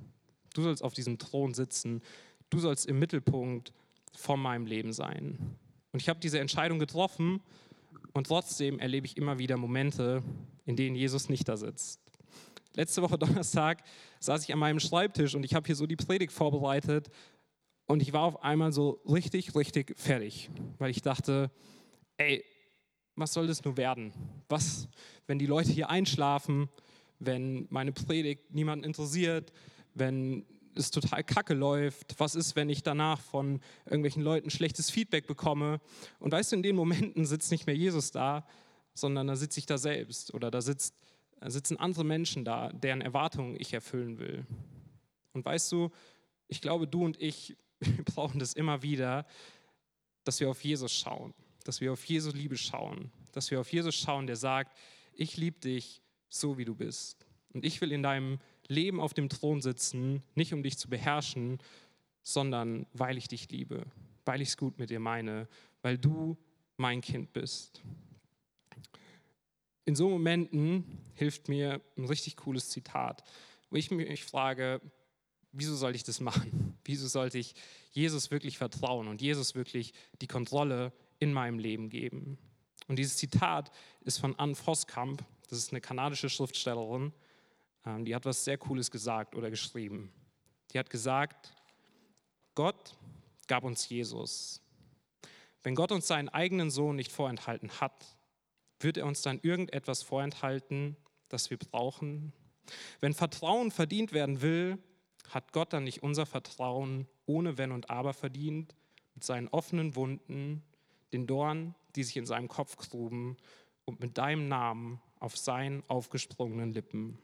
[0.56, 2.02] Du sollst auf diesem Thron sitzen.
[2.50, 3.74] Du sollst im Mittelpunkt
[4.18, 5.38] von meinem Leben sein.
[5.92, 7.42] Und ich habe diese Entscheidung getroffen
[8.14, 10.24] und trotzdem erlebe ich immer wieder Momente,
[10.66, 12.02] in denen Jesus nicht da sitzt.
[12.74, 13.84] Letzte Woche Donnerstag
[14.20, 17.12] saß ich an meinem Schreibtisch und ich habe hier so die Predigt vorbereitet
[17.92, 21.52] und ich war auf einmal so richtig, richtig fertig, weil ich dachte,
[22.18, 22.44] ey,
[23.16, 24.14] was soll das nur werden?
[24.50, 24.88] Was,
[25.28, 26.70] wenn die Leute hier einschlafen?
[27.22, 29.54] wenn meine Predigt niemanden interessiert,
[29.94, 30.44] wenn
[30.76, 32.20] es total kacke läuft?
[32.20, 35.80] Was ist, wenn ich danach von irgendwelchen Leuten schlechtes Feedback bekomme?
[36.20, 38.46] Und weißt du, in den Momenten sitzt nicht mehr Jesus da,
[38.94, 40.96] sondern da sitze ich da selbst oder da, sitzt,
[41.40, 44.46] da sitzen andere Menschen da, deren Erwartungen ich erfüllen will.
[45.34, 45.92] Und weißt du,
[46.48, 49.26] ich glaube, du und ich wir brauchen das immer wieder,
[50.24, 53.96] dass wir auf Jesus schauen, dass wir auf Jesu Liebe schauen, dass wir auf Jesus
[53.96, 54.78] schauen, der sagt,
[55.14, 57.26] ich liebe dich so wie du bist.
[57.54, 61.60] Und ich will in deinem Leben auf dem Thron sitzen, nicht um dich zu beherrschen,
[62.24, 63.86] sondern weil ich dich liebe,
[64.26, 65.48] weil ich es gut mit dir meine,
[65.82, 66.38] weil du
[66.78, 67.82] mein Kind bist.
[69.86, 73.24] In so Momenten hilft mir ein richtig cooles Zitat,
[73.70, 74.80] wo ich mich frage,
[75.52, 76.78] wieso soll ich das machen?
[76.84, 77.54] Wieso sollte ich
[77.92, 82.40] Jesus wirklich vertrauen und Jesus wirklich die Kontrolle in meinem Leben geben?
[82.88, 87.12] Und dieses Zitat ist von Anne Voskamp das ist eine kanadische Schriftstellerin,
[87.86, 90.12] ähm, die hat was sehr Cooles gesagt oder geschrieben.
[90.72, 91.54] Die hat gesagt,
[92.56, 92.96] Gott
[93.48, 94.62] gab uns Jesus.
[95.62, 98.16] Wenn Gott uns seinen eigenen Sohn nicht vorenthalten hat,
[98.80, 100.96] wird er uns dann irgendetwas vorenthalten,
[101.28, 102.32] das wir brauchen?
[103.02, 104.80] Wenn Vertrauen verdient werden will,
[105.34, 108.76] hat Gott dann nicht unser Vertrauen ohne Wenn und Aber verdient,
[109.14, 110.64] mit seinen offenen Wunden,
[111.14, 113.38] den Dorn, die sich in seinem Kopf gruben
[113.86, 117.20] und mit deinem Namen auf seinen aufgesprungenen Lippen.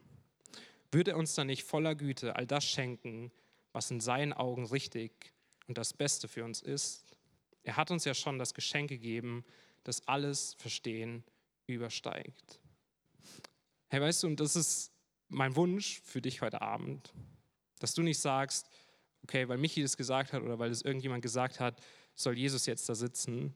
[0.91, 3.31] Würde er uns dann nicht voller Güte all das schenken,
[3.73, 5.33] was in seinen Augen richtig
[5.67, 7.17] und das Beste für uns ist?
[7.63, 9.43] Er hat uns ja schon das Geschenk gegeben,
[9.83, 11.23] das alles Verstehen
[11.65, 12.61] übersteigt.
[13.89, 14.91] Hey, weißt du, und das ist
[15.29, 17.13] mein Wunsch für dich heute Abend,
[17.79, 18.69] dass du nicht sagst,
[19.23, 21.81] okay, weil Michi das gesagt hat oder weil es irgendjemand gesagt hat,
[22.15, 23.55] soll Jesus jetzt da sitzen,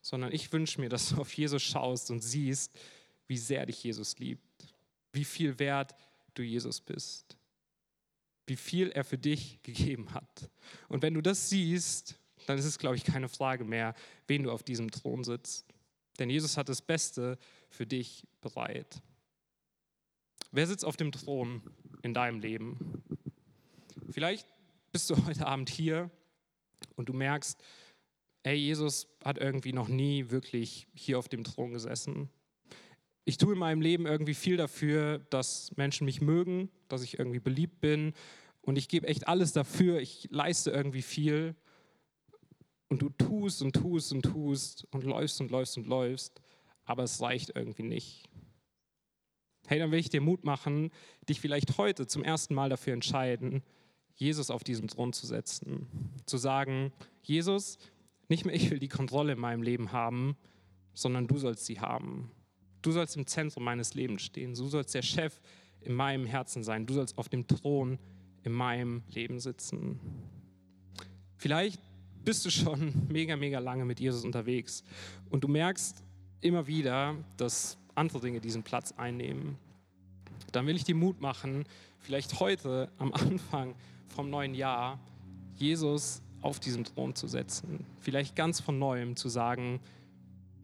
[0.00, 2.78] sondern ich wünsche mir, dass du auf Jesus schaust und siehst,
[3.26, 4.74] wie sehr dich Jesus liebt,
[5.12, 5.94] wie viel wert
[6.34, 7.36] du Jesus bist,
[8.46, 10.50] wie viel er für dich gegeben hat.
[10.88, 13.94] Und wenn du das siehst, dann ist es, glaube ich, keine Frage mehr,
[14.26, 15.66] wen du auf diesem Thron sitzt.
[16.18, 17.38] Denn Jesus hat das Beste
[17.70, 19.00] für dich bereit.
[20.50, 21.62] Wer sitzt auf dem Thron
[22.02, 23.02] in deinem Leben?
[24.10, 24.46] Vielleicht
[24.92, 26.10] bist du heute Abend hier
[26.96, 27.62] und du merkst,
[28.42, 32.28] ey, Jesus hat irgendwie noch nie wirklich hier auf dem Thron gesessen.
[33.24, 37.38] Ich tue in meinem Leben irgendwie viel dafür, dass Menschen mich mögen, dass ich irgendwie
[37.38, 38.14] beliebt bin
[38.62, 41.54] und ich gebe echt alles dafür, ich leiste irgendwie viel
[42.88, 46.42] und du tust und tust und tust und läufst und läufst und läufst,
[46.84, 48.28] aber es reicht irgendwie nicht.
[49.68, 50.90] Hey, dann will ich dir Mut machen,
[51.28, 53.62] dich vielleicht heute zum ersten Mal dafür entscheiden,
[54.16, 55.86] Jesus auf diesen Thron zu setzen.
[56.26, 57.78] Zu sagen, Jesus,
[58.28, 60.36] nicht mehr ich will die Kontrolle in meinem Leben haben,
[60.94, 62.30] sondern du sollst sie haben.
[62.82, 64.54] Du sollst im Zentrum meines Lebens stehen.
[64.54, 65.40] Du sollst der Chef
[65.80, 66.86] in meinem Herzen sein.
[66.86, 67.98] Du sollst auf dem Thron
[68.42, 70.00] in meinem Leben sitzen.
[71.36, 71.80] Vielleicht
[72.24, 74.84] bist du schon mega, mega lange mit Jesus unterwegs
[75.30, 76.02] und du merkst
[76.40, 79.56] immer wieder, dass andere Dinge diesen Platz einnehmen.
[80.52, 81.64] Dann will ich dir Mut machen,
[82.00, 83.74] vielleicht heute am Anfang
[84.12, 85.00] vom neuen Jahr
[85.56, 87.86] Jesus auf diesen Thron zu setzen.
[87.98, 89.80] Vielleicht ganz von neuem zu sagen,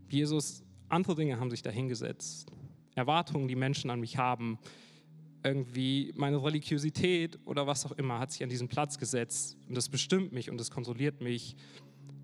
[0.08, 2.50] Jesus, andere Dinge haben sich dahingesetzt.
[2.94, 4.58] Erwartungen, die Menschen an mich haben,
[5.44, 9.88] irgendwie meine Religiosität oder was auch immer hat sich an diesen Platz gesetzt und das
[9.88, 11.56] bestimmt mich und das kontrolliert mich,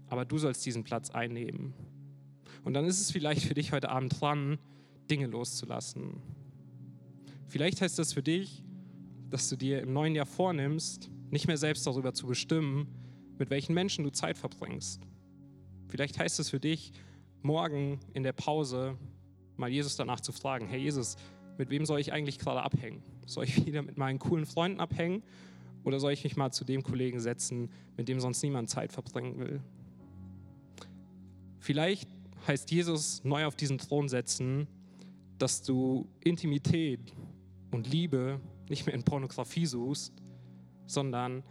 [0.09, 1.75] aber du sollst diesen Platz einnehmen.
[2.65, 4.59] Und dann ist es vielleicht für dich heute Abend dran,
[5.11, 6.23] Dinge loszulassen.
[7.47, 8.65] Vielleicht heißt das für dich,
[9.31, 12.87] dass du dir im neuen Jahr vornimmst, nicht mehr selbst darüber zu bestimmen,
[13.39, 15.03] mit welchen Menschen du Zeit verbringst.
[15.89, 16.93] Vielleicht heißt es für dich,
[17.43, 18.97] morgen in der Pause
[19.57, 21.17] mal Jesus danach zu fragen, Herr Jesus,
[21.59, 23.03] mit wem soll ich eigentlich gerade abhängen?
[23.27, 25.25] Soll ich wieder mit meinen coolen Freunden abhängen
[25.83, 29.41] oder soll ich mich mal zu dem Kollegen setzen, mit dem sonst niemand Zeit verbringen
[29.41, 29.61] will?
[31.59, 32.09] Vielleicht
[32.47, 34.69] heißt Jesus neu auf diesen Thron setzen,
[35.39, 37.13] dass du Intimität
[37.73, 40.13] und Liebe nicht mehr in Pornografie suchst,
[40.87, 41.43] sondern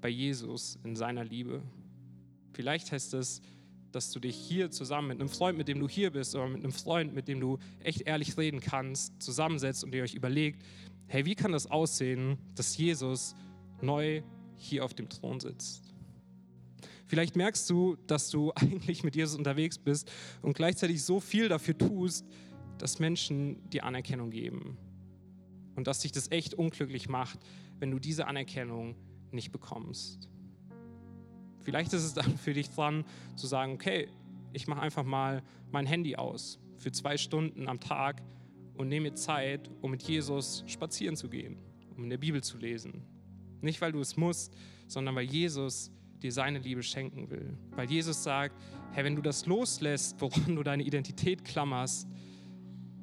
[0.00, 1.62] bei Jesus in seiner Liebe.
[2.52, 3.40] Vielleicht heißt es,
[3.92, 6.62] dass du dich hier zusammen mit einem Freund, mit dem du hier bist, oder mit
[6.62, 10.62] einem Freund, mit dem du echt ehrlich reden kannst, zusammensetzt und ihr euch überlegt,
[11.06, 13.34] hey, wie kann das aussehen, dass Jesus
[13.80, 14.22] neu
[14.56, 15.94] hier auf dem Thron sitzt?
[17.06, 20.10] Vielleicht merkst du, dass du eigentlich mit Jesus unterwegs bist
[20.42, 22.26] und gleichzeitig so viel dafür tust,
[22.76, 24.76] dass Menschen dir Anerkennung geben.
[25.74, 27.38] Und dass dich das echt unglücklich macht,
[27.78, 28.96] wenn du diese Anerkennung
[29.30, 30.28] nicht bekommst.
[31.60, 33.04] Vielleicht ist es dann für dich dran
[33.36, 34.08] zu sagen, okay,
[34.52, 38.22] ich mache einfach mal mein Handy aus für zwei Stunden am Tag
[38.74, 41.58] und nehme mir Zeit, um mit Jesus spazieren zu gehen,
[41.96, 43.02] um in der Bibel zu lesen.
[43.60, 45.90] Nicht, weil du es musst, sondern weil Jesus
[46.22, 47.56] dir seine Liebe schenken will.
[47.72, 48.54] Weil Jesus sagt,
[48.92, 52.08] Herr, wenn du das loslässt, woran du deine Identität klammerst,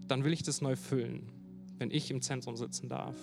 [0.08, 1.32] dann will ich das neu füllen,
[1.78, 3.16] wenn ich im Zentrum sitzen darf.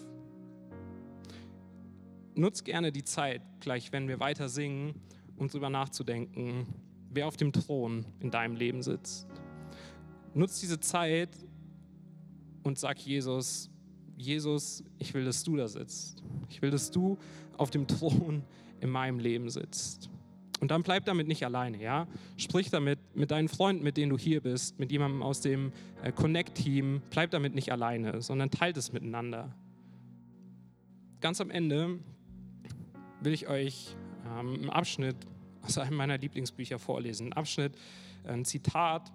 [2.35, 4.95] Nutz gerne die Zeit, gleich wenn wir weiter singen,
[5.37, 6.66] um darüber nachzudenken,
[7.11, 9.27] wer auf dem Thron in deinem Leben sitzt.
[10.35, 11.31] Nutz diese Zeit
[12.62, 13.71] und sag Jesus,
[14.16, 16.23] Jesus, ich will, dass du da sitzt.
[16.49, 17.18] Ich will, dass du
[17.57, 18.42] auf dem Thron
[18.81, 20.09] in meinem Leben sitzt.
[20.61, 22.07] Und dann bleib damit nicht alleine, ja?
[22.37, 25.73] Sprich damit mit deinen Freunden, mit denen du hier bist, mit jemandem aus dem
[26.05, 27.03] äh, Connect-Team.
[27.11, 29.53] Bleib damit nicht alleine, sondern teilt es miteinander.
[31.21, 31.99] Ganz am Ende
[33.24, 35.16] will ich euch ähm, einen Abschnitt
[35.62, 37.28] aus einem meiner Lieblingsbücher vorlesen.
[37.28, 37.76] Ein Abschnitt,
[38.24, 39.12] ein Zitat,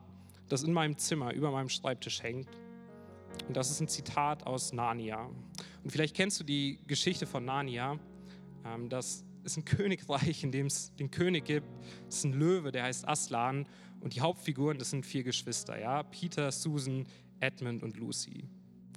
[0.48, 2.48] das in meinem Zimmer über meinem Schreibtisch hängt.
[3.48, 5.30] Und das ist ein Zitat aus Narnia.
[5.84, 8.00] Und vielleicht kennst du die Geschichte von Narnia.
[8.66, 11.68] Ähm, das ist ein Königreich, in dem es den König gibt.
[12.08, 13.68] Es ist ein Löwe, der heißt Aslan.
[14.00, 16.04] Und die Hauptfiguren, das sind vier Geschwister, ja?
[16.04, 17.08] Peter, Susan,
[17.40, 18.46] Edmund und Lucy.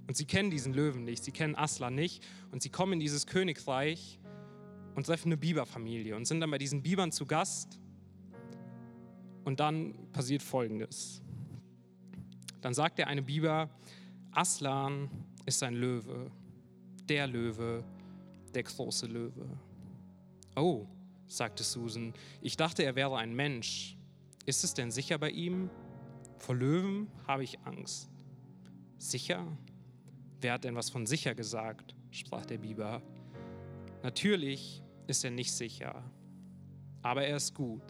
[0.07, 2.23] Und sie kennen diesen Löwen nicht, sie kennen Aslan nicht.
[2.53, 4.20] Und sie kommen in dieses Königreich
[4.95, 7.81] und treffen eine Biberfamilie und sind dann bei diesen Bibern zu Gast.
[9.45, 11.23] Und dann passiert Folgendes.
[12.61, 13.71] Dann sagt der eine Biber,
[14.33, 15.09] Aslan
[15.47, 16.31] ist ein Löwe,
[17.09, 17.83] der Löwe,
[18.55, 19.47] der große Löwe.
[20.57, 20.87] Oh,
[21.27, 22.13] sagte Susan,
[22.43, 23.97] ich dachte, er wäre ein Mensch.
[24.47, 25.71] Ist es denn sicher bei ihm?
[26.39, 28.11] Vor Löwen habe ich Angst.
[28.99, 29.47] Sicher?
[30.41, 31.95] Wer hat denn was von sicher gesagt?
[32.11, 33.03] sprach der Biber.
[34.03, 36.03] Natürlich ist er nicht sicher.
[37.03, 37.83] Aber er ist gut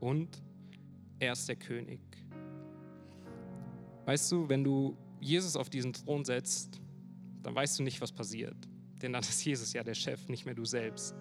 [0.00, 0.42] und
[1.18, 2.00] er ist der König.
[4.04, 6.80] Weißt du, wenn du Jesus auf diesen Thron setzt,
[7.42, 8.56] dann weißt du nicht, was passiert.
[9.00, 11.14] Denn dann ist Jesus ja der Chef, nicht mehr du selbst.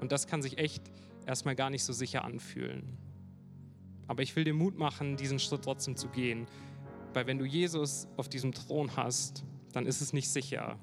[0.00, 0.90] Und das kann sich echt
[1.26, 2.96] erstmal gar nicht so sicher anfühlen.
[4.06, 6.48] Aber ich will dir Mut machen, diesen Schritt trotzdem zu gehen.
[7.12, 10.80] Weil wenn du Jesus auf diesem Thron hast, dann ist es nicht sicher.